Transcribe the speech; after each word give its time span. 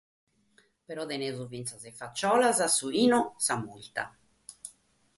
Però 0.91 1.05
tenimus 1.11 1.51
fintzas 1.51 1.87
is 1.91 2.03
màscaras, 2.05 2.65
su 2.79 2.93
binu, 2.99 3.23
sa 3.51 3.63
murta. 3.67 4.11